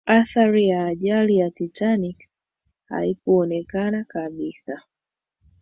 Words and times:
athari 0.05 0.67
ya 0.69 0.85
ajali 0.85 1.37
ya 1.37 1.51
titanic 1.51 2.29
haikuonekana 2.85 4.03
kabisa 4.03 4.81